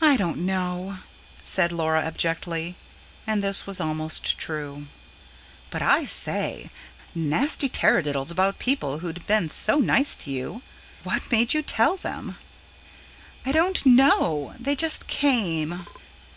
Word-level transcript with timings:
"I 0.00 0.16
don't 0.16 0.38
know," 0.38 0.98
said 1.44 1.70
Laura 1.70 2.02
abjectly; 2.04 2.74
and 3.28 3.44
this 3.44 3.64
was 3.64 3.80
almost 3.80 4.36
true. 4.36 4.88
"But 5.70 5.82
I 5.82 6.04
say!... 6.04 6.68
nasty 7.14 7.68
tarradiddles 7.68 8.32
about 8.32 8.58
people 8.58 8.98
who'd 8.98 9.24
been 9.28 9.48
so 9.48 9.78
nice 9.78 10.16
to 10.16 10.32
you? 10.32 10.62
What 11.04 11.30
made 11.30 11.54
you 11.54 11.62
tell 11.62 11.96
them?" 11.96 12.38
"I 13.46 13.52
don't 13.52 13.86
KNOW. 13.86 14.56
They 14.58 14.74
just 14.74 15.06
came." 15.06 15.86